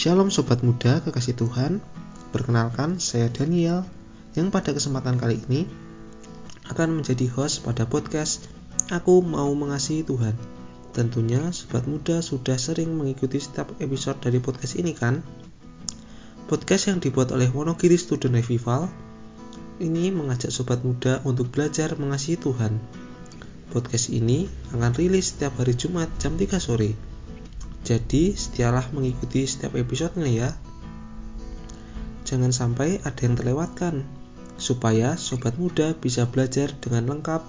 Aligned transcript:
Shalom 0.00 0.32
Sobat 0.32 0.64
Muda 0.64 1.04
Kekasih 1.04 1.36
Tuhan. 1.36 1.76
Perkenalkan 2.32 2.96
saya 2.96 3.28
Daniel 3.28 3.84
Yang 4.32 4.48
pada 4.48 4.72
kesempatan 4.72 5.20
kali 5.20 5.44
ini 5.44 5.68
Akan 6.72 6.96
menjadi 6.96 7.28
host 7.28 7.68
pada 7.68 7.84
podcast 7.84 8.48
Aku 8.88 9.20
Mau 9.20 9.52
Mengasihi 9.52 10.00
Tuhan. 10.00 10.32
Tentunya 10.96 11.52
Sobat 11.52 11.84
Muda 11.84 12.24
sudah 12.24 12.56
sering 12.56 12.96
mengikuti 12.96 13.44
setiap 13.44 13.76
episode 13.76 14.16
dari 14.24 14.40
podcast 14.40 14.80
ini 14.80 14.96
kan? 14.96 15.20
Podcast 16.48 16.88
yang 16.88 17.04
dibuat 17.04 17.28
oleh 17.36 17.52
Wonogiri 17.52 18.00
Student 18.00 18.40
Revival 18.40 18.88
ini 19.84 20.08
mengajak 20.08 20.48
Sobat 20.48 20.80
Muda 20.80 21.20
untuk 21.28 21.52
belajar 21.52 21.92
mengasihi 22.00 22.40
Tuhan. 22.40 22.80
Podcast 23.68 24.08
ini 24.08 24.48
akan 24.72 24.96
rilis 24.96 25.36
setiap 25.36 25.60
hari 25.60 25.76
Jumat 25.76 26.08
jam 26.16 26.40
3 26.40 26.56
sore 26.56 27.09
jadi, 27.80 28.36
setialah 28.36 28.92
mengikuti 28.92 29.48
setiap 29.48 29.72
episodenya 29.72 30.28
ya. 30.28 30.50
Jangan 32.28 32.52
sampai 32.52 33.00
ada 33.00 33.20
yang 33.24 33.34
terlewatkan, 33.40 34.04
supaya 34.60 35.16
sobat 35.16 35.56
muda 35.56 35.96
bisa 35.96 36.28
belajar 36.28 36.76
dengan 36.76 37.08
lengkap 37.16 37.40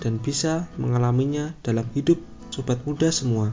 dan 0.00 0.16
bisa 0.18 0.66
mengalaminya 0.80 1.52
dalam 1.60 1.84
hidup 1.92 2.18
sobat 2.48 2.80
muda 2.88 3.12
semua. 3.12 3.52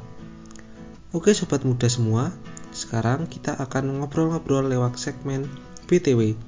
Oke 1.11 1.35
sobat 1.35 1.67
muda 1.67 1.91
semua, 1.91 2.31
sekarang 2.71 3.27
kita 3.27 3.51
akan 3.59 3.99
ngobrol-ngobrol 3.99 4.71
lewat 4.71 4.95
segmen 4.95 5.43
BTW. 5.91 6.39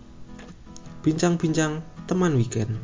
Bincang-bincang 1.04 1.84
teman 2.08 2.40
weekend. 2.40 2.80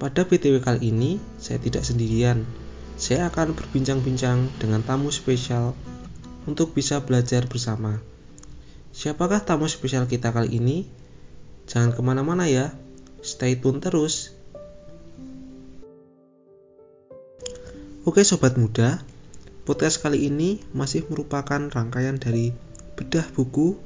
Pada 0.00 0.24
BTW 0.24 0.64
kali 0.64 0.88
ini, 0.88 1.20
saya 1.36 1.60
tidak 1.60 1.84
sendirian. 1.84 2.48
Saya 2.96 3.28
akan 3.28 3.52
berbincang-bincang 3.52 4.48
dengan 4.56 4.80
tamu 4.80 5.12
spesial 5.12 5.76
untuk 6.48 6.72
bisa 6.72 7.02
belajar 7.04 7.44
bersama. 7.50 8.00
Siapakah 8.90 9.44
tamu 9.44 9.68
spesial 9.68 10.08
kita 10.08 10.32
kali 10.32 10.56
ini? 10.60 10.88
Jangan 11.68 11.94
ke 11.94 12.00
mana-mana 12.02 12.48
ya, 12.50 12.74
stay 13.20 13.58
tune 13.58 13.78
terus. 13.78 14.34
Oke 18.02 18.24
sobat 18.24 18.56
muda, 18.56 19.04
podcast 19.68 20.00
kali 20.00 20.26
ini 20.26 20.64
masih 20.72 21.04
merupakan 21.12 21.60
rangkaian 21.60 22.16
dari 22.16 22.50
bedah 22.96 23.28
buku 23.36 23.76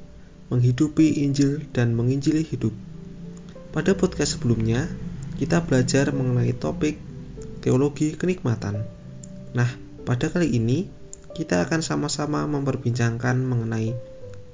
menghidupi 0.49 1.21
Injil 1.21 1.67
dan 1.75 1.93
menginjili 1.93 2.41
hidup. 2.41 2.71
Pada 3.75 3.91
podcast 3.91 4.39
sebelumnya, 4.39 4.87
kita 5.35 5.59
belajar 5.67 6.15
mengenai 6.15 6.55
topik 6.55 6.95
teologi 7.59 8.15
kenikmatan. 8.15 8.87
Nah, 9.51 9.67
pada 10.07 10.31
kali 10.31 10.55
ini 10.55 10.87
kita 11.35 11.67
akan 11.67 11.83
sama-sama 11.83 12.47
memperbincangkan 12.47 13.35
mengenai 13.35 13.91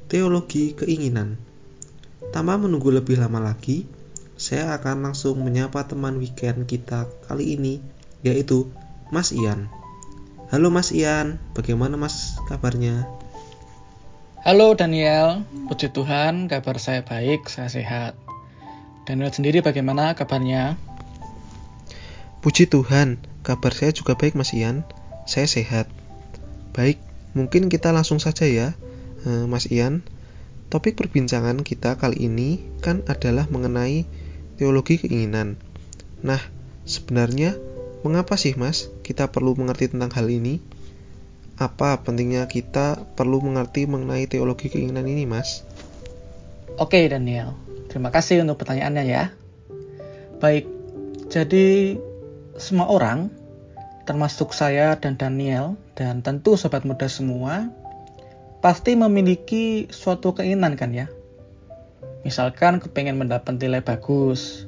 teologi 0.09 0.73
keinginan. 0.73 1.37
Tanpa 2.33 2.57
menunggu 2.57 2.89
lebih 2.89 3.21
lama 3.21 3.37
lagi, 3.37 3.85
saya 4.33 4.73
akan 4.73 5.13
langsung 5.13 5.37
menyapa 5.45 5.85
teman 5.85 6.17
weekend 6.17 6.65
kita 6.65 7.05
kali 7.29 7.53
ini, 7.53 7.85
yaitu 8.25 8.65
Mas 9.13 9.29
Ian. 9.29 9.69
Halo 10.49 10.73
Mas 10.73 10.89
Ian, 10.89 11.37
bagaimana 11.53 12.01
Mas 12.01 12.33
kabarnya? 12.49 13.05
Halo 14.41 14.73
Daniel, 14.73 15.45
puji 15.69 15.93
Tuhan, 15.93 16.49
kabar 16.49 16.81
saya 16.81 17.05
baik, 17.05 17.45
saya 17.45 17.69
sehat. 17.69 18.17
Daniel 19.05 19.29
sendiri 19.29 19.61
bagaimana 19.61 20.17
kabarnya? 20.17 20.81
Puji 22.41 22.65
Tuhan, 22.65 23.21
kabar 23.45 23.69
saya 23.69 23.93
juga 23.93 24.17
baik 24.17 24.33
Mas 24.33 24.49
Ian, 24.57 24.81
saya 25.29 25.45
sehat. 25.45 26.00
Baik, 26.71 27.03
mungkin 27.35 27.67
kita 27.67 27.91
langsung 27.91 28.23
saja 28.23 28.47
ya, 28.47 28.75
eh, 29.27 29.45
Mas 29.47 29.67
Ian. 29.67 30.03
Topik 30.71 30.95
perbincangan 30.95 31.67
kita 31.67 31.99
kali 31.99 32.31
ini 32.31 32.63
kan 32.79 33.03
adalah 33.11 33.43
mengenai 33.51 34.07
teologi 34.55 35.03
keinginan. 35.03 35.59
Nah, 36.23 36.39
sebenarnya 36.87 37.59
mengapa 38.07 38.39
sih 38.39 38.55
Mas 38.55 38.87
kita 39.03 39.27
perlu 39.27 39.51
mengerti 39.59 39.91
tentang 39.91 40.15
hal 40.15 40.31
ini? 40.31 40.63
Apa 41.59 41.99
pentingnya 41.99 42.47
kita 42.47 43.03
perlu 43.19 43.43
mengerti 43.43 43.83
mengenai 43.83 44.31
teologi 44.31 44.71
keinginan 44.71 45.11
ini, 45.11 45.27
Mas? 45.27 45.67
Oke, 46.79 47.03
Daniel. 47.11 47.51
Terima 47.91 48.07
kasih 48.07 48.47
untuk 48.47 48.63
pertanyaannya 48.63 49.03
ya. 49.03 49.35
Baik, 50.39 50.71
jadi 51.27 51.99
semua 52.55 52.87
orang 52.87 53.40
termasuk 54.11 54.51
saya 54.51 54.99
dan 54.99 55.15
Daniel, 55.15 55.79
dan 55.95 56.19
tentu 56.19 56.59
sobat 56.59 56.83
muda 56.83 57.07
semua, 57.07 57.71
pasti 58.59 58.99
memiliki 58.99 59.87
suatu 59.87 60.35
keinginan 60.35 60.75
kan 60.75 60.91
ya. 60.91 61.07
Misalkan 62.27 62.83
kepengen 62.83 63.15
mendapat 63.15 63.55
nilai 63.55 63.79
bagus, 63.79 64.67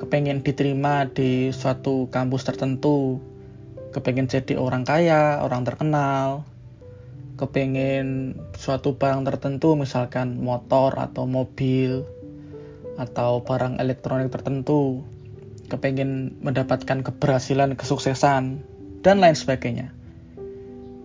kepengen 0.00 0.40
diterima 0.40 1.04
di 1.04 1.52
suatu 1.52 2.08
kampus 2.08 2.48
tertentu, 2.48 3.20
kepengen 3.92 4.24
jadi 4.24 4.56
orang 4.56 4.88
kaya, 4.88 5.44
orang 5.44 5.68
terkenal, 5.68 6.48
kepengen 7.36 8.40
suatu 8.56 8.96
barang 8.96 9.28
tertentu 9.28 9.76
misalkan 9.76 10.40
motor 10.40 10.96
atau 10.96 11.28
mobil 11.28 12.08
atau 12.96 13.44
barang 13.44 13.76
elektronik 13.76 14.32
tertentu 14.32 15.04
kepengen 15.66 16.38
mendapatkan 16.40 17.02
keberhasilan, 17.02 17.74
kesuksesan, 17.74 18.62
dan 19.02 19.16
lain 19.18 19.36
sebagainya. 19.36 19.92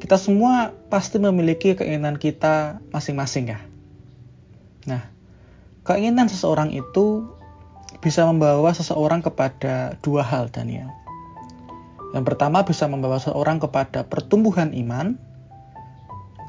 Kita 0.01 0.17
semua 0.17 0.73
pasti 0.89 1.21
memiliki 1.21 1.77
keinginan 1.77 2.17
kita 2.17 2.81
masing-masing 2.89 3.53
ya. 3.53 3.59
Nah, 4.89 5.05
keinginan 5.85 6.25
seseorang 6.25 6.73
itu 6.73 7.29
bisa 8.01 8.25
membawa 8.25 8.73
seseorang 8.73 9.21
kepada 9.21 9.99
dua 10.01 10.25
hal, 10.25 10.49
Daniel. 10.49 10.89
Yang 12.17 12.33
pertama 12.33 12.65
bisa 12.65 12.89
membawa 12.89 13.21
seseorang 13.21 13.61
kepada 13.61 14.01
pertumbuhan 14.03 14.73
iman, 14.73 15.21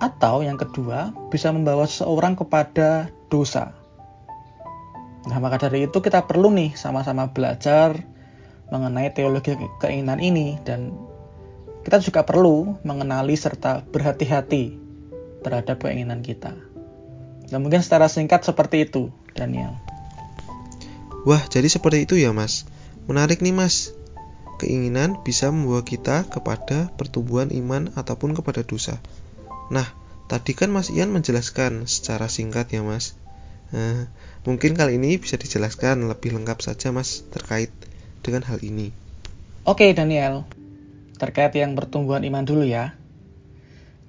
atau 0.03 0.43
yang 0.43 0.59
kedua 0.59 1.15
bisa 1.31 1.53
membawa 1.55 1.87
seseorang 1.87 2.35
kepada 2.35 3.13
dosa. 3.31 3.82
Nah, 5.23 5.39
maka 5.39 5.71
dari 5.71 5.87
itu 5.87 5.99
kita 6.03 6.27
perlu 6.27 6.51
nih 6.51 6.75
sama-sama 6.75 7.31
belajar 7.31 8.03
mengenai 8.73 9.13
teologi 9.15 9.55
keinginan 9.79 10.19
ini 10.19 10.59
dan 10.67 10.97
kita 11.87 11.99
juga 12.03 12.23
perlu 12.27 12.79
mengenali 12.83 13.35
serta 13.35 13.87
berhati-hati 13.87 14.79
terhadap 15.43 15.83
keinginan 15.83 16.23
kita. 16.23 16.55
Dan 17.51 17.59
mungkin 17.61 17.85
secara 17.85 18.09
singkat 18.09 18.47
seperti 18.47 18.89
itu, 18.89 19.13
Daniel. 19.37 19.77
Wah, 21.29 21.43
jadi 21.47 21.69
seperti 21.69 22.09
itu 22.09 22.15
ya, 22.19 22.35
Mas. 22.35 22.67
Menarik 23.07 23.45
nih, 23.45 23.55
Mas. 23.55 23.95
Keinginan 24.59 25.21
bisa 25.27 25.51
membawa 25.51 25.83
kita 25.83 26.27
kepada 26.31 26.91
pertumbuhan 26.95 27.51
iman 27.51 27.91
ataupun 27.99 28.35
kepada 28.35 28.63
dosa. 28.63 29.03
Nah, 29.71 29.87
tadi 30.31 30.55
kan 30.55 30.71
Mas 30.71 30.91
Ian 30.91 31.11
menjelaskan 31.11 31.91
secara 31.91 32.31
singkat 32.31 32.71
ya, 32.71 32.83
Mas. 32.87 33.19
Nah, 33.73 34.05
mungkin 34.45 34.77
kali 34.77 35.01
ini 35.01 35.17
bisa 35.17 35.41
dijelaskan 35.41 36.05
lebih 36.05 36.37
lengkap 36.37 36.61
saja 36.61 36.93
Mas 36.93 37.25
terkait 37.33 37.73
dengan 38.21 38.45
hal 38.45 38.61
ini. 38.61 38.93
Oke 39.65 39.89
Daniel, 39.97 40.45
terkait 41.17 41.57
yang 41.57 41.73
pertumbuhan 41.73 42.21
iman 42.21 42.45
dulu 42.45 42.69
ya. 42.69 42.93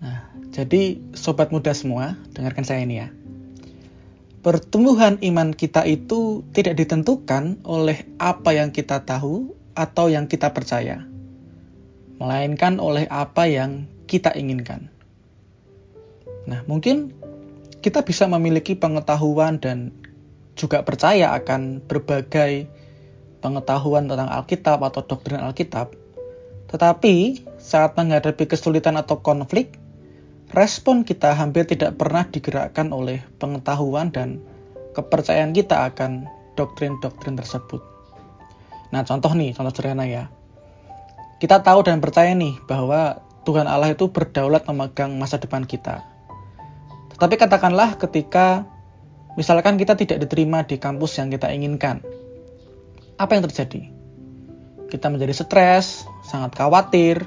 Nah, 0.03 0.27
jadi 0.51 0.99
sobat 1.15 1.55
muda 1.55 1.71
semua, 1.71 2.19
dengarkan 2.35 2.67
saya 2.67 2.83
ini 2.83 2.95
ya. 2.99 3.07
Pertumbuhan 4.43 5.23
iman 5.23 5.55
kita 5.55 5.87
itu 5.87 6.43
tidak 6.51 6.75
ditentukan 6.75 7.63
oleh 7.63 8.03
apa 8.19 8.51
yang 8.51 8.75
kita 8.75 8.99
tahu 9.07 9.55
atau 9.71 10.11
yang 10.11 10.27
kita 10.27 10.51
percaya, 10.51 11.07
melainkan 12.19 12.83
oleh 12.83 13.07
apa 13.07 13.47
yang 13.47 13.87
kita 14.11 14.35
inginkan. 14.35 14.91
Nah, 16.43 16.67
mungkin 16.67 17.15
kita 17.83 18.07
bisa 18.07 18.23
memiliki 18.31 18.79
pengetahuan 18.79 19.59
dan 19.59 19.91
juga 20.55 20.87
percaya 20.87 21.35
akan 21.35 21.83
berbagai 21.83 22.71
pengetahuan 23.43 24.07
tentang 24.07 24.31
Alkitab 24.31 24.79
atau 24.79 25.03
doktrin 25.03 25.43
Alkitab. 25.43 25.91
Tetapi 26.71 27.43
saat 27.59 27.99
menghadapi 27.99 28.47
kesulitan 28.47 28.95
atau 28.95 29.19
konflik, 29.19 29.75
respon 30.55 31.03
kita 31.03 31.35
hampir 31.35 31.67
tidak 31.67 31.99
pernah 31.99 32.23
digerakkan 32.23 32.95
oleh 32.95 33.19
pengetahuan 33.37 34.15
dan 34.15 34.39
kepercayaan 34.95 35.51
kita 35.51 35.91
akan 35.91 36.23
doktrin-doktrin 36.55 37.35
tersebut. 37.35 37.83
Nah, 38.95 39.03
contoh 39.03 39.33
nih, 39.35 39.51
contoh 39.51 39.73
sederhana 39.73 40.07
ya. 40.07 40.31
Kita 41.41 41.59
tahu 41.59 41.83
dan 41.83 41.99
percaya 41.99 42.31
nih 42.31 42.55
bahwa 42.63 43.19
Tuhan 43.43 43.67
Allah 43.67 43.91
itu 43.91 44.07
berdaulat 44.07 44.63
memegang 44.69 45.19
masa 45.19 45.35
depan 45.35 45.67
kita. 45.67 46.12
Tetapi 47.17 47.35
katakanlah 47.37 47.95
ketika 48.01 48.65
misalkan 49.37 49.77
kita 49.77 49.97
tidak 49.97 50.25
diterima 50.25 50.65
di 50.65 50.77
kampus 50.77 51.17
yang 51.21 51.29
kita 51.33 51.49
inginkan. 51.49 52.01
Apa 53.17 53.37
yang 53.37 53.45
terjadi? 53.45 53.89
Kita 54.89 55.09
menjadi 55.09 55.33
stres, 55.33 56.05
sangat 56.25 56.53
khawatir, 56.57 57.25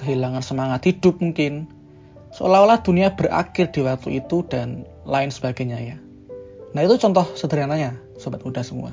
kehilangan 0.00 0.44
semangat 0.44 0.84
hidup 0.88 1.20
mungkin. 1.20 1.68
Seolah-olah 2.36 2.84
dunia 2.84 3.16
berakhir 3.16 3.72
di 3.72 3.80
waktu 3.84 4.20
itu 4.20 4.44
dan 4.44 4.84
lain 5.08 5.32
sebagainya 5.32 5.78
ya. 5.80 5.96
Nah 6.76 6.84
itu 6.84 7.00
contoh 7.00 7.24
sederhananya 7.32 7.96
sobat 8.20 8.44
muda 8.44 8.60
semua. 8.60 8.92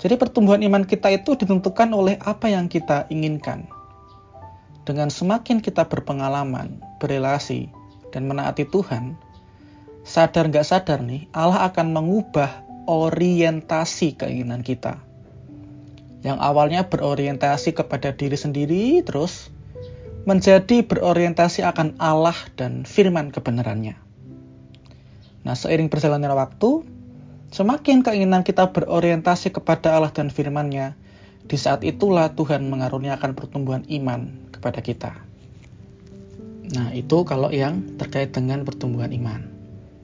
Jadi 0.00 0.16
pertumbuhan 0.16 0.62
iman 0.64 0.86
kita 0.86 1.12
itu 1.12 1.36
ditentukan 1.36 1.90
oleh 1.92 2.16
apa 2.22 2.48
yang 2.48 2.70
kita 2.70 3.10
inginkan. 3.10 3.68
Dengan 4.86 5.12
semakin 5.12 5.60
kita 5.60 5.84
berpengalaman, 5.90 6.80
berelasi, 7.02 7.68
dan 8.10 8.26
menaati 8.26 8.66
Tuhan, 8.66 9.18
sadar 10.06 10.50
nggak 10.50 10.66
sadar 10.66 11.00
nih, 11.02 11.30
Allah 11.30 11.70
akan 11.70 11.94
mengubah 11.94 12.66
orientasi 12.90 14.18
keinginan 14.18 14.66
kita. 14.66 14.98
Yang 16.20 16.38
awalnya 16.42 16.84
berorientasi 16.84 17.72
kepada 17.72 18.12
diri 18.12 18.36
sendiri, 18.36 19.00
terus 19.06 19.48
menjadi 20.28 20.84
berorientasi 20.84 21.64
akan 21.64 21.96
Allah 21.96 22.36
dan 22.58 22.84
firman 22.84 23.32
kebenarannya. 23.32 23.96
Nah, 25.40 25.56
seiring 25.56 25.88
berjalannya 25.88 26.28
waktu, 26.36 26.84
semakin 27.48 28.04
keinginan 28.04 28.44
kita 28.44 28.68
berorientasi 28.68 29.48
kepada 29.56 29.96
Allah 29.96 30.12
dan 30.12 30.28
firman-Nya, 30.28 30.92
di 31.48 31.56
saat 31.56 31.80
itulah 31.88 32.36
Tuhan 32.36 32.68
mengaruniakan 32.68 33.32
pertumbuhan 33.32 33.88
iman 33.88 34.52
kepada 34.52 34.84
kita. 34.84 35.29
Nah, 36.70 36.94
itu 36.94 37.26
kalau 37.26 37.50
yang 37.50 37.98
terkait 37.98 38.30
dengan 38.30 38.62
pertumbuhan 38.62 39.10
iman. 39.10 39.42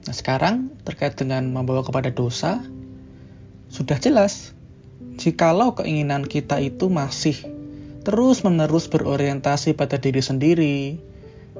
Nah, 0.03 0.15
sekarang 0.15 0.71
terkait 0.83 1.15
dengan 1.15 1.47
membawa 1.51 1.83
kepada 1.83 2.11
dosa, 2.11 2.59
sudah 3.71 3.99
jelas. 3.99 4.51
Jikalau 5.17 5.73
keinginan 5.73 6.27
kita 6.27 6.61
itu 6.61 6.91
masih 6.91 7.35
terus-menerus 8.05 8.87
berorientasi 8.87 9.75
pada 9.75 9.99
diri 9.99 10.21
sendiri, 10.21 10.77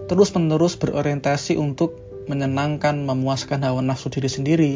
terus-menerus 0.08 0.80
berorientasi 0.80 1.60
untuk 1.60 2.00
menyenangkan, 2.28 3.08
memuaskan 3.08 3.64
hawa 3.64 3.84
nafsu 3.84 4.12
diri 4.12 4.30
sendiri, 4.30 4.74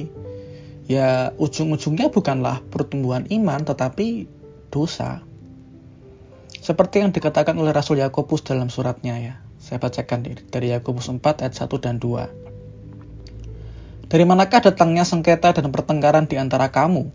ya 0.88 1.36
ujung-ujungnya 1.40 2.12
bukanlah 2.12 2.64
pertumbuhan 2.72 3.28
iman 3.32 3.64
tetapi 3.64 4.28
dosa. 4.72 5.24
Seperti 6.62 7.04
yang 7.04 7.12
dikatakan 7.12 7.56
oleh 7.60 7.72
Rasul 7.76 8.00
Yakobus 8.00 8.44
dalam 8.44 8.72
suratnya 8.72 9.16
ya. 9.20 9.36
Saya 9.62 9.78
bacakan 9.78 10.26
dari 10.50 10.74
Yakobus 10.74 11.06
4 11.06 11.46
ayat 11.46 11.54
1 11.54 11.70
dan 11.78 12.02
2. 12.02 14.10
Dari 14.10 14.26
manakah 14.26 14.58
datangnya 14.58 15.06
sengketa 15.06 15.54
dan 15.54 15.70
pertengkaran 15.70 16.26
di 16.26 16.42
antara 16.42 16.74
kamu? 16.74 17.14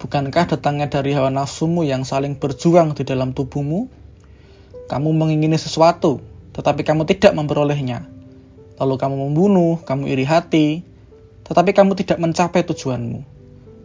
Bukankah 0.00 0.48
datangnya 0.48 0.88
dari 0.88 1.12
hawa 1.12 1.28
nafsumu 1.28 1.84
yang 1.84 2.08
saling 2.08 2.40
berjuang 2.40 2.96
di 2.96 3.04
dalam 3.04 3.36
tubuhmu? 3.36 3.84
Kamu 4.88 5.12
mengingini 5.12 5.60
sesuatu, 5.60 6.24
tetapi 6.56 6.88
kamu 6.88 7.04
tidak 7.04 7.36
memperolehnya. 7.36 8.08
Lalu 8.80 8.96
kamu 8.96 9.28
membunuh, 9.28 9.76
kamu 9.84 10.08
iri 10.08 10.24
hati, 10.24 10.80
tetapi 11.44 11.76
kamu 11.76 11.92
tidak 12.00 12.16
mencapai 12.16 12.64
tujuanmu. 12.64 13.20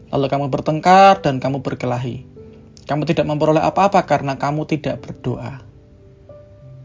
Lalu 0.08 0.26
kamu 0.32 0.48
bertengkar 0.48 1.20
dan 1.20 1.44
kamu 1.44 1.60
berkelahi. 1.60 2.24
Kamu 2.88 3.04
tidak 3.04 3.28
memperoleh 3.28 3.60
apa-apa 3.60 4.08
karena 4.08 4.40
kamu 4.40 4.64
tidak 4.72 5.04
berdoa. 5.04 5.73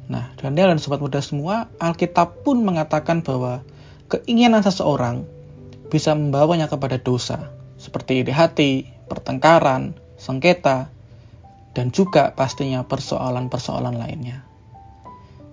Nah, 0.09 0.33
Daniel 0.41 0.73
dan 0.73 0.81
sobat 0.81 1.05
muda 1.05 1.21
semua, 1.21 1.69
Alkitab 1.77 2.41
pun 2.41 2.65
mengatakan 2.65 3.21
bahwa 3.21 3.61
keinginan 4.09 4.65
seseorang 4.65 5.29
bisa 5.93 6.17
membawanya 6.17 6.69
kepada 6.69 6.97
dosa, 6.97 7.53
seperti 7.77 8.25
iri 8.25 8.33
hati, 8.33 8.89
pertengkaran, 9.09 9.93
sengketa, 10.17 10.89
dan 11.77 11.93
juga 11.93 12.33
pastinya 12.33 12.89
persoalan-persoalan 12.89 14.01
lainnya. 14.01 14.49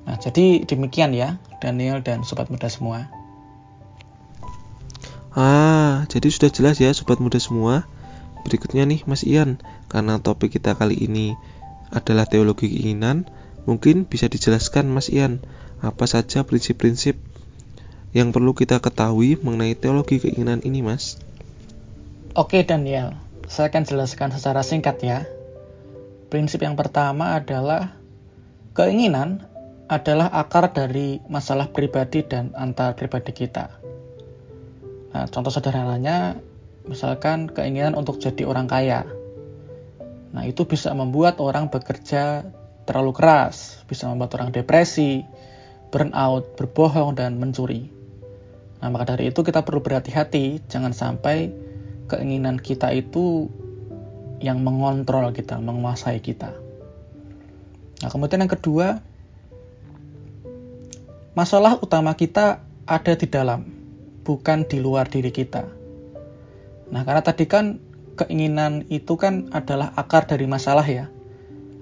Nah, 0.08 0.16
jadi 0.16 0.64
demikian 0.64 1.12
ya, 1.12 1.36
Daniel 1.60 2.00
dan 2.00 2.24
sobat 2.24 2.48
muda 2.48 2.72
semua. 2.72 3.12
Ah, 5.36 6.08
jadi 6.08 6.32
sudah 6.32 6.48
jelas 6.48 6.80
ya 6.80 6.96
sobat 6.96 7.20
muda 7.20 7.44
semua. 7.44 7.84
Berikutnya 8.48 8.88
nih 8.88 9.04
Mas 9.04 9.28
Ian, 9.28 9.60
karena 9.92 10.22
topik 10.22 10.56
kita 10.56 10.80
kali 10.80 10.96
ini 10.96 11.36
adalah 11.92 12.24
teologi 12.30 12.72
keinginan, 12.72 13.28
mungkin 13.66 14.06
bisa 14.06 14.32
dijelaskan 14.32 14.90
Mas 14.90 15.12
Ian, 15.12 15.42
apa 15.82 16.08
saja 16.08 16.42
prinsip-prinsip 16.48 17.18
yang 18.16 18.32
perlu 18.32 18.56
kita 18.56 18.80
ketahui 18.80 19.36
mengenai 19.42 19.76
teologi 19.76 20.24
keinginan 20.24 20.64
ini, 20.64 20.82
Mas? 20.82 21.20
Oke, 22.34 22.64
Daniel 22.64 23.26
saya 23.46 23.70
akan 23.70 23.84
jelaskan 23.86 24.30
secara 24.34 24.66
singkat 24.66 24.98
ya. 25.02 25.20
Prinsip 26.34 26.66
yang 26.66 26.74
pertama 26.74 27.38
adalah 27.38 27.94
keinginan 28.74 29.46
adalah 29.86 30.34
akar 30.34 30.74
dari 30.74 31.22
masalah 31.30 31.70
pribadi 31.70 32.26
dan 32.26 32.50
antar 32.58 32.98
pribadi 32.98 33.32
kita. 33.32 33.70
Nah, 35.14 35.30
contoh 35.30 35.54
sederhananya, 35.54 36.42
misalkan 36.90 37.48
keinginan 37.48 37.94
untuk 37.94 38.18
jadi 38.18 38.50
orang 38.50 38.66
kaya. 38.66 39.06
Nah, 40.34 40.44
itu 40.44 40.66
bisa 40.66 40.92
membuat 40.98 41.38
orang 41.40 41.70
bekerja 41.70 42.50
terlalu 42.86 43.12
keras, 43.18 43.82
bisa 43.90 44.06
membuat 44.10 44.38
orang 44.38 44.54
depresi, 44.54 45.26
burnout, 45.90 46.58
berbohong, 46.58 47.18
dan 47.18 47.42
mencuri. 47.42 47.90
Nah, 48.82 48.94
maka 48.94 49.18
dari 49.18 49.34
itu 49.34 49.42
kita 49.42 49.66
perlu 49.66 49.82
berhati-hati, 49.82 50.62
jangan 50.70 50.94
sampai 50.94 51.50
keinginan 52.06 52.62
kita 52.62 52.94
itu 52.94 53.50
yang 54.38 54.62
mengontrol 54.62 55.34
kita, 55.34 55.58
menguasai 55.58 56.22
kita. 56.22 56.54
Nah, 58.06 58.10
kemudian 58.12 58.46
yang 58.46 58.54
kedua, 58.54 59.02
masalah 61.34 61.82
utama 61.82 62.14
kita 62.14 62.62
ada 62.86 63.14
di 63.18 63.26
dalam, 63.26 63.66
bukan 64.22 64.68
di 64.70 64.78
luar 64.78 65.10
diri 65.10 65.34
kita. 65.34 65.66
Nah, 66.94 67.02
karena 67.02 67.26
tadi 67.26 67.50
kan 67.50 67.82
keinginan 68.20 68.86
itu 68.94 69.18
kan 69.18 69.50
adalah 69.50 69.96
akar 69.98 70.30
dari 70.30 70.46
masalah 70.46 70.86
ya, 70.86 71.10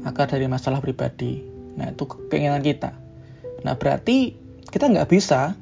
akar 0.04 0.28
dari 0.30 0.46
masalah 0.48 0.84
pribadi. 0.84 1.44
Nah, 1.80 1.90
itu 1.92 2.06
keinginan 2.30 2.62
kita. 2.62 2.94
Nah, 3.64 3.74
berarti 3.80 4.36
kita 4.70 4.92
nggak 4.92 5.10
bisa 5.10 5.56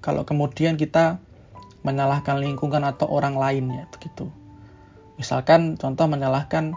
kalau 0.00 0.24
kemudian 0.24 0.80
kita 0.80 1.20
menyalahkan 1.86 2.42
lingkungan 2.42 2.82
atau 2.82 3.06
orang 3.06 3.38
lainnya 3.38 3.86
begitu. 3.94 4.32
Misalkan 5.16 5.78
contoh 5.78 6.10
menyalahkan 6.10 6.74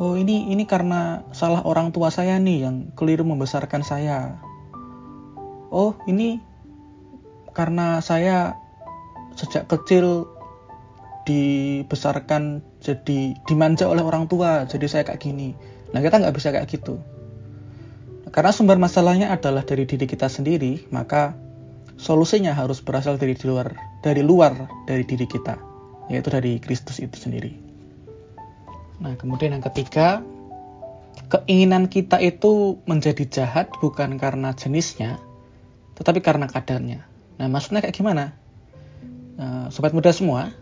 oh 0.00 0.16
ini 0.16 0.48
ini 0.50 0.64
karena 0.64 1.22
salah 1.36 1.62
orang 1.62 1.92
tua 1.92 2.08
saya 2.08 2.40
nih 2.40 2.66
yang 2.66 2.76
keliru 2.96 3.22
membesarkan 3.28 3.84
saya. 3.84 4.40
Oh, 5.72 5.96
ini 6.08 6.40
karena 7.52 8.00
saya 8.00 8.56
sejak 9.36 9.68
kecil 9.68 10.28
dibesarkan 11.22 12.60
jadi 12.82 13.38
dimanja 13.46 13.86
oleh 13.86 14.02
orang 14.02 14.26
tua 14.26 14.66
jadi 14.66 14.86
saya 14.90 15.02
kayak 15.06 15.22
gini 15.22 15.54
nah 15.92 16.00
kita 16.00 16.20
nggak 16.20 16.34
bisa 16.34 16.48
kayak 16.52 16.68
gitu 16.68 17.00
karena 18.32 18.50
sumber 18.50 18.80
masalahnya 18.80 19.28
adalah 19.28 19.60
dari 19.64 19.84
diri 19.84 20.08
kita 20.08 20.28
sendiri 20.28 20.88
maka 20.88 21.36
solusinya 22.00 22.56
harus 22.56 22.80
berasal 22.80 23.20
dari 23.20 23.36
luar 23.44 23.76
dari 24.00 24.24
luar 24.24 24.68
dari 24.88 25.04
diri 25.04 25.28
kita 25.28 25.72
yaitu 26.12 26.28
dari 26.28 26.58
Kristus 26.58 26.98
itu 26.98 27.14
sendiri. 27.16 27.56
Nah, 29.02 29.16
kemudian 29.18 29.56
yang 29.56 29.64
ketiga, 29.64 30.20
keinginan 31.32 31.88
kita 31.88 32.20
itu 32.20 32.78
menjadi 32.86 33.24
jahat 33.26 33.72
bukan 33.80 34.20
karena 34.20 34.54
jenisnya, 34.54 35.18
tetapi 35.98 36.20
karena 36.22 36.46
kadarnya. 36.46 37.08
Nah, 37.40 37.46
maksudnya 37.50 37.82
kayak 37.82 37.96
gimana? 37.96 38.36
Nah, 39.40 39.72
sobat 39.72 39.96
muda 39.96 40.12
semua, 40.14 40.52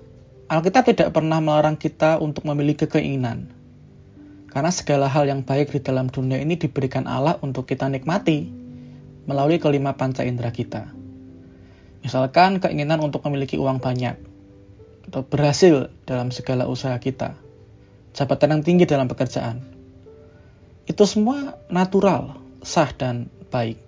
Alkitab 0.47 0.89
tidak 0.89 1.09
pernah 1.13 1.43
melarang 1.43 1.77
kita 1.77 2.23
untuk 2.23 2.47
memiliki 2.47 2.87
keinginan. 2.87 3.51
Karena 4.50 4.75
segala 4.75 5.07
hal 5.07 5.30
yang 5.30 5.47
baik 5.47 5.71
di 5.71 5.80
dalam 5.80 6.11
dunia 6.11 6.42
ini 6.42 6.59
diberikan 6.59 7.07
Allah 7.07 7.38
untuk 7.40 7.71
kita 7.71 7.87
nikmati 7.87 8.50
melalui 9.30 9.62
kelima 9.62 9.95
panca 9.95 10.26
indera 10.26 10.50
kita. 10.50 10.90
Misalkan 12.02 12.59
keinginan 12.59 12.99
untuk 12.99 13.23
memiliki 13.28 13.61
uang 13.61 13.78
banyak, 13.78 14.19
atau 15.11 15.26
berhasil 15.26 15.90
dalam 16.07 16.30
segala 16.30 16.71
usaha 16.71 16.95
kita, 16.99 17.35
jabatan 18.14 18.59
yang 18.59 18.62
tinggi 18.62 18.85
dalam 18.87 19.07
pekerjaan. 19.11 19.62
Itu 20.87 21.07
semua 21.07 21.59
natural, 21.71 22.38
sah, 22.62 22.90
dan 22.95 23.30
baik. 23.50 23.78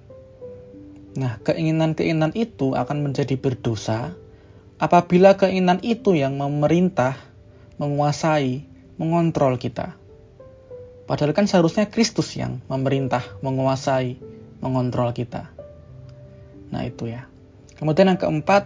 Nah, 1.14 1.38
keinginan-keinginan 1.46 2.34
itu 2.34 2.74
akan 2.74 3.06
menjadi 3.06 3.38
berdosa 3.38 4.16
apabila 4.82 5.38
keinginan 5.38 5.78
itu 5.86 6.18
yang 6.18 6.34
memerintah, 6.38 7.14
menguasai, 7.78 8.66
mengontrol 8.98 9.62
kita. 9.62 9.94
Padahal 11.12 11.36
kan 11.36 11.44
seharusnya 11.44 11.92
Kristus 11.92 12.32
yang 12.40 12.64
memerintah, 12.72 13.20
menguasai, 13.44 14.16
mengontrol 14.64 15.12
kita. 15.12 15.52
Nah, 16.72 16.88
itu 16.88 17.12
ya. 17.12 17.28
Kemudian 17.76 18.08
yang 18.08 18.16
keempat, 18.16 18.64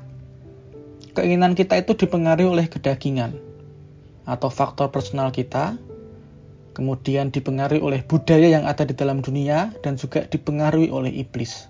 keinginan 1.18 1.58
kita 1.58 1.74
itu 1.74 1.98
dipengaruhi 1.98 2.46
oleh 2.46 2.70
kedagingan 2.70 3.34
atau 4.30 4.46
faktor 4.46 4.94
personal 4.94 5.34
kita, 5.34 5.74
kemudian 6.70 7.34
dipengaruhi 7.34 7.82
oleh 7.82 8.06
budaya 8.06 8.46
yang 8.46 8.62
ada 8.70 8.86
di 8.86 8.94
dalam 8.94 9.26
dunia 9.26 9.74
dan 9.82 9.98
juga 9.98 10.22
dipengaruhi 10.30 10.86
oleh 10.86 11.10
iblis. 11.18 11.66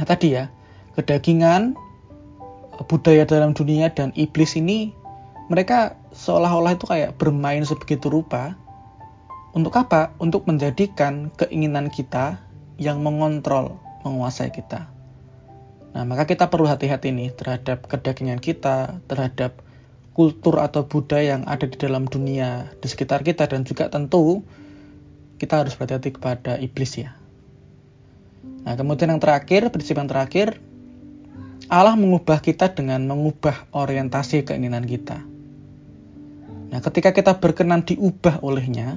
Nah 0.00 0.08
tadi 0.08 0.40
ya, 0.40 0.48
kedagingan, 0.96 1.76
budaya 2.88 3.28
dalam 3.28 3.52
dunia 3.52 3.92
dan 3.92 4.16
iblis 4.16 4.56
ini 4.56 4.96
mereka 5.52 6.00
seolah-olah 6.16 6.80
itu 6.80 6.88
kayak 6.88 7.20
bermain 7.20 7.60
sebegitu 7.60 8.08
rupa. 8.08 8.56
Untuk 9.52 9.76
apa? 9.76 10.16
Untuk 10.16 10.48
menjadikan 10.48 11.28
keinginan 11.36 11.92
kita 11.92 12.40
yang 12.80 13.04
mengontrol, 13.04 13.76
menguasai 14.00 14.48
kita. 14.48 14.88
Nah, 15.92 16.08
maka 16.08 16.24
kita 16.24 16.48
perlu 16.48 16.64
hati-hati 16.64 17.12
nih 17.12 17.36
terhadap 17.36 17.84
kedagingan 17.84 18.40
kita, 18.40 18.96
terhadap 19.12 19.60
kultur 20.16 20.56
atau 20.56 20.88
budaya 20.88 21.36
yang 21.36 21.44
ada 21.44 21.68
di 21.68 21.76
dalam 21.76 22.08
dunia 22.08 22.72
di 22.80 22.88
sekitar 22.88 23.20
kita 23.24 23.48
dan 23.48 23.64
juga 23.64 23.92
tentu 23.92 24.40
kita 25.36 25.64
harus 25.64 25.76
berhati-hati 25.76 26.16
kepada 26.16 26.56
iblis 26.56 26.96
ya. 26.96 27.12
Nah, 28.64 28.72
kemudian 28.72 29.12
yang 29.12 29.20
terakhir, 29.20 29.68
prinsip 29.68 30.00
yang 30.00 30.08
terakhir, 30.08 30.56
Allah 31.68 31.92
mengubah 31.92 32.40
kita 32.40 32.72
dengan 32.72 33.04
mengubah 33.04 33.68
orientasi 33.76 34.48
keinginan 34.48 34.88
kita. 34.88 35.20
Nah, 36.72 36.80
ketika 36.80 37.12
kita 37.12 37.36
berkenan 37.36 37.84
diubah 37.84 38.40
olehnya, 38.40 38.96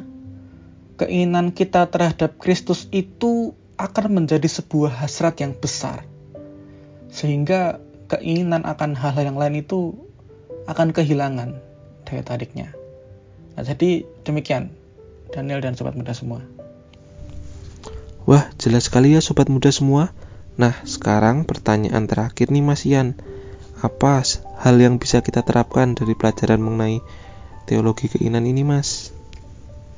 keinginan 0.95 1.51
kita 1.51 1.87
terhadap 1.91 2.39
Kristus 2.39 2.87
itu 2.91 3.55
akan 3.75 4.23
menjadi 4.23 4.47
sebuah 4.47 5.03
hasrat 5.03 5.43
yang 5.43 5.51
besar. 5.55 6.07
Sehingga 7.11 7.83
keinginan 8.07 8.63
akan 8.63 8.95
hal-hal 8.95 9.35
yang 9.35 9.39
lain 9.39 9.59
itu 9.59 9.95
akan 10.65 10.95
kehilangan 10.95 11.59
daya 12.07 12.23
tariknya. 12.23 12.71
Nah, 13.55 13.63
jadi 13.63 14.03
demikian 14.23 14.71
Daniel 15.31 15.63
dan 15.63 15.75
sobat 15.75 15.95
muda 15.95 16.11
semua. 16.15 16.43
Wah, 18.25 18.49
jelas 18.57 18.89
sekali 18.89 19.13
ya 19.13 19.21
sobat 19.21 19.51
muda 19.51 19.69
semua. 19.69 20.11
Nah, 20.55 20.73
sekarang 20.87 21.43
pertanyaan 21.43 22.07
terakhir 22.07 22.49
nih 22.49 22.63
Mas 22.63 22.87
Ian. 22.87 23.19
Apa 23.83 24.23
hal 24.63 24.75
yang 24.79 24.97
bisa 24.97 25.19
kita 25.19 25.43
terapkan 25.43 25.93
dari 25.93 26.15
pelajaran 26.15 26.63
mengenai 26.63 27.03
teologi 27.67 28.07
keinginan 28.07 28.47
ini, 28.47 28.63
Mas? 28.63 29.11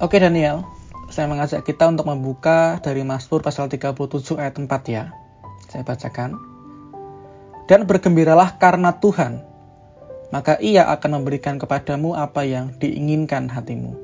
Oke, 0.01 0.17
Daniel. 0.17 0.76
Saya 1.07 1.31
mengajak 1.31 1.63
kita 1.63 1.87
untuk 1.87 2.11
membuka 2.11 2.83
dari 2.83 3.01
Mazmur 3.07 3.39
pasal 3.39 3.71
37 3.71 4.35
ayat 4.35 4.59
4 4.59 4.67
ya. 4.91 5.15
Saya 5.71 5.83
bacakan. 5.87 6.35
Dan 7.67 7.83
bergembiralah 7.83 8.59
karena 8.59 8.95
Tuhan, 8.95 9.43
maka 10.31 10.59
ia 10.59 10.87
akan 10.91 11.19
memberikan 11.19 11.59
kepadamu 11.59 12.15
apa 12.15 12.43
yang 12.43 12.75
diinginkan 12.79 13.47
hatimu. 13.51 13.95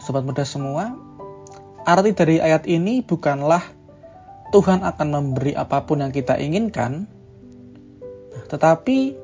Sobat 0.00 0.24
muda 0.24 0.44
semua, 0.44 0.96
arti 1.88 2.12
dari 2.12 2.36
ayat 2.40 2.68
ini 2.68 3.00
bukanlah 3.00 3.64
Tuhan 4.52 4.80
akan 4.84 5.08
memberi 5.08 5.52
apa 5.52 5.84
pun 5.84 6.00
yang 6.00 6.12
kita 6.12 6.40
inginkan, 6.40 7.08
tetapi 8.48 9.16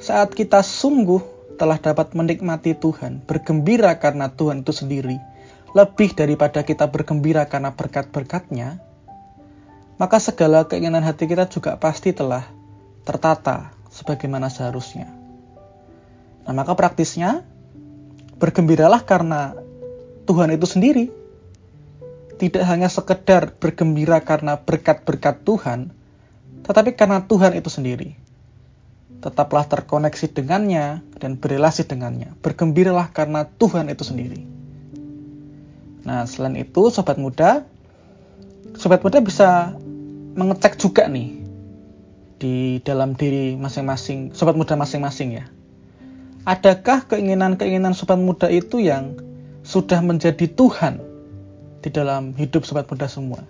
saat 0.00 0.32
kita 0.32 0.60
sungguh 0.60 1.20
telah 1.56 1.80
dapat 1.80 2.12
menikmati 2.12 2.76
Tuhan, 2.76 3.24
bergembira 3.24 3.96
karena 3.96 4.28
Tuhan 4.32 4.60
itu 4.64 4.72
sendiri, 4.72 5.16
lebih 5.76 6.16
daripada 6.16 6.64
kita 6.64 6.88
bergembira 6.88 7.44
karena 7.44 7.76
berkat-berkatnya, 7.76 8.80
maka 10.00 10.16
segala 10.16 10.64
keinginan 10.64 11.04
hati 11.04 11.28
kita 11.28 11.52
juga 11.52 11.76
pasti 11.76 12.16
telah 12.16 12.48
tertata 13.04 13.76
sebagaimana 13.92 14.48
seharusnya. 14.48 15.12
Nah, 16.48 16.56
maka 16.56 16.72
praktisnya 16.72 17.44
bergembiralah 18.40 19.04
karena 19.04 19.52
Tuhan 20.24 20.56
itu 20.56 20.64
sendiri. 20.64 21.12
Tidak 22.40 22.64
hanya 22.64 22.88
sekedar 22.88 23.52
bergembira 23.60 24.24
karena 24.24 24.56
berkat-berkat 24.56 25.44
Tuhan, 25.44 25.92
tetapi 26.64 26.96
karena 26.96 27.20
Tuhan 27.28 27.52
itu 27.52 27.68
sendiri. 27.68 28.16
Tetaplah 29.20 29.68
terkoneksi 29.68 30.40
dengannya 30.40 31.04
dan 31.20 31.36
berrelasi 31.36 31.84
dengannya. 31.84 32.32
Bergembiralah 32.40 33.12
karena 33.12 33.44
Tuhan 33.44 33.88
itu 33.92 34.04
sendiri. 34.04 34.55
Nah, 36.06 36.22
selain 36.22 36.54
itu, 36.54 36.86
sobat 36.94 37.18
muda, 37.18 37.66
sobat 38.78 39.02
muda 39.02 39.18
bisa 39.18 39.74
mengecek 40.38 40.78
juga 40.78 41.10
nih 41.10 41.34
di 42.38 42.78
dalam 42.84 43.16
diri 43.16 43.58
masing-masing 43.58 44.30
sobat 44.36 44.54
muda 44.54 44.78
masing-masing 44.78 45.42
ya. 45.42 45.44
Adakah 46.46 47.10
keinginan-keinginan 47.10 47.96
sobat 47.96 48.22
muda 48.22 48.46
itu 48.46 48.78
yang 48.78 49.18
sudah 49.66 49.98
menjadi 49.98 50.46
Tuhan 50.46 51.02
di 51.82 51.90
dalam 51.90 52.38
hidup 52.38 52.62
sobat 52.62 52.86
muda 52.86 53.10
semua? 53.10 53.42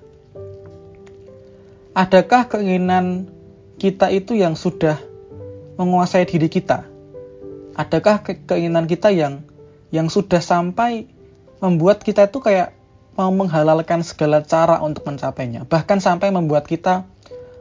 Adakah 1.92 2.48
keinginan 2.48 3.28
kita 3.76 4.08
itu 4.08 4.32
yang 4.32 4.56
sudah 4.56 4.96
menguasai 5.76 6.24
diri 6.24 6.48
kita? 6.48 6.88
Adakah 7.76 8.24
keinginan 8.48 8.88
kita 8.88 9.12
yang 9.12 9.44
yang 9.92 10.08
sudah 10.08 10.40
sampai 10.40 11.04
membuat 11.60 12.04
kita 12.04 12.28
itu 12.28 12.38
kayak 12.40 12.76
mau 13.16 13.32
menghalalkan 13.32 14.04
segala 14.04 14.44
cara 14.44 14.78
untuk 14.84 15.08
mencapainya, 15.08 15.64
bahkan 15.64 15.98
sampai 15.98 16.28
membuat 16.28 16.68
kita 16.68 17.08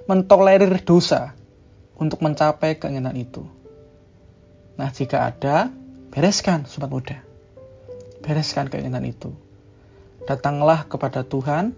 mentolerir 0.06 0.84
dosa 0.84 1.34
untuk 1.96 2.20
mencapai 2.20 2.76
keinginan 2.76 3.16
itu. 3.16 3.48
Nah, 4.76 4.92
jika 4.92 5.32
ada, 5.32 5.72
bereskan 6.12 6.68
sobat 6.68 6.92
muda. 6.92 7.18
Bereskan 8.20 8.68
keinginan 8.68 9.08
itu. 9.08 9.32
Datanglah 10.28 10.84
kepada 10.92 11.24
Tuhan 11.24 11.72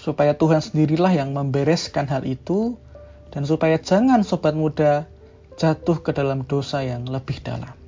supaya 0.00 0.32
Tuhan 0.32 0.64
sendirilah 0.64 1.12
yang 1.12 1.36
membereskan 1.36 2.08
hal 2.08 2.24
itu 2.24 2.80
dan 3.28 3.44
supaya 3.44 3.76
jangan 3.76 4.24
sobat 4.24 4.56
muda 4.56 5.04
jatuh 5.60 6.00
ke 6.00 6.16
dalam 6.16 6.48
dosa 6.48 6.80
yang 6.80 7.04
lebih 7.04 7.44
dalam. 7.44 7.79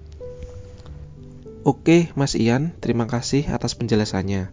Oke, 1.62 2.10
Mas 2.18 2.34
Ian, 2.34 2.74
terima 2.82 3.06
kasih 3.06 3.46
atas 3.46 3.78
penjelasannya. 3.78 4.50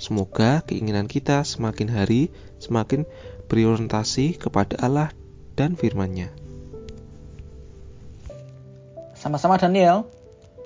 Semoga 0.00 0.64
keinginan 0.64 1.04
kita 1.04 1.44
semakin 1.44 1.92
hari 1.92 2.32
semakin 2.64 3.04
berorientasi 3.44 4.40
kepada 4.40 4.80
Allah 4.80 5.12
dan 5.52 5.76
firman-Nya. 5.76 6.32
Sama-sama 9.12 9.60
Daniel. 9.60 10.08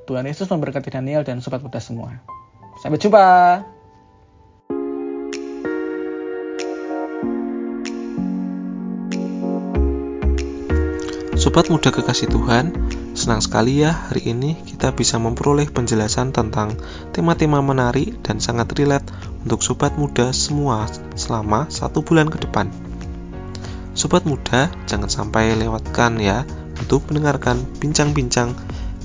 Tuhan 0.07 0.31
Yesus 0.31 0.47
memberkati 0.47 0.95
Daniel 0.95 1.27
dan 1.27 1.43
sobat 1.43 1.59
muda 1.59 1.83
semua. 1.83 2.23
Sampai 2.79 3.03
jumpa. 3.03 3.27
Sobat 11.35 11.67
muda 11.67 11.91
kekasih 11.91 12.31
Tuhan, 12.31 12.71
senang 13.19 13.43
sekali 13.43 13.83
ya 13.83 13.91
hari 13.91 14.31
ini 14.31 14.55
kita 14.81 14.97
bisa 14.97 15.21
memperoleh 15.21 15.69
penjelasan 15.69 16.33
tentang 16.33 16.73
tema-tema 17.13 17.61
menarik 17.61 18.17
dan 18.25 18.41
sangat 18.41 18.73
relate 18.81 19.05
untuk 19.45 19.61
sobat 19.61 19.93
muda 20.01 20.33
semua 20.33 20.89
selama 21.13 21.69
satu 21.69 22.01
bulan 22.01 22.33
ke 22.33 22.41
depan. 22.41 22.73
Sobat 23.93 24.25
muda, 24.25 24.73
jangan 24.89 25.13
sampai 25.13 25.53
lewatkan 25.53 26.17
ya 26.17 26.49
untuk 26.81 27.05
mendengarkan 27.13 27.61
bincang-bincang 27.77 28.57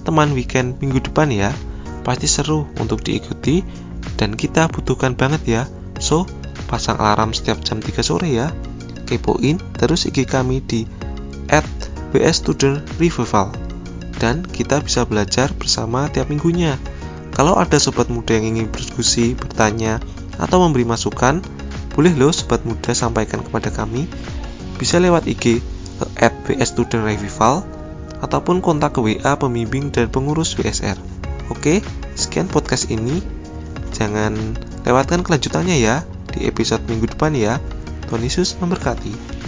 teman 0.08 0.32
weekend 0.32 0.80
minggu 0.80 1.04
depan 1.12 1.28
ya. 1.28 1.52
Pasti 2.08 2.32
seru 2.32 2.72
untuk 2.80 3.04
diikuti 3.04 3.60
dan 4.16 4.40
kita 4.40 4.72
butuhkan 4.72 5.20
banget 5.20 5.44
ya. 5.44 5.64
So, 6.00 6.24
pasang 6.72 7.04
alarm 7.04 7.36
setiap 7.36 7.60
jam 7.68 7.84
3 7.84 8.00
sore 8.00 8.32
ya. 8.32 8.48
Kepoin 9.04 9.60
terus 9.76 10.08
IG 10.08 10.24
kami 10.24 10.64
di 10.64 10.88
at 11.52 11.68
BS 12.16 12.48
Student 12.48 12.80
Revival 12.96 13.65
dan 14.18 14.44
kita 14.46 14.82
bisa 14.82 15.04
belajar 15.04 15.52
bersama 15.56 16.08
tiap 16.12 16.32
minggunya. 16.32 16.80
Kalau 17.36 17.60
ada 17.60 17.76
sobat 17.76 18.08
muda 18.08 18.40
yang 18.40 18.56
ingin 18.56 18.72
berdiskusi, 18.72 19.36
bertanya, 19.36 20.00
atau 20.40 20.64
memberi 20.64 20.88
masukan, 20.88 21.44
boleh 21.92 22.16
loh 22.16 22.32
sobat 22.32 22.64
muda 22.64 22.96
sampaikan 22.96 23.44
kepada 23.44 23.72
kami. 23.72 24.08
Bisa 24.80 25.00
lewat 25.00 25.28
IG 25.28 25.60
at 26.20 26.32
BS 26.48 26.76
Student 26.76 27.08
Revival 27.08 27.64
ataupun 28.24 28.64
kontak 28.64 28.96
ke 28.96 29.00
WA 29.04 29.36
pembimbing 29.36 29.92
dan 29.92 30.08
pengurus 30.12 30.56
BSR. 30.56 30.96
Oke, 31.52 31.84
sekian 32.16 32.48
podcast 32.48 32.88
ini. 32.92 33.20
Jangan 33.96 34.36
lewatkan 34.84 35.24
kelanjutannya 35.24 35.80
ya 35.80 36.04
di 36.36 36.48
episode 36.48 36.84
minggu 36.88 37.16
depan 37.16 37.32
ya. 37.36 37.60
Tuhan 38.08 38.22
Yesus 38.24 38.60
memberkati. 38.60 39.35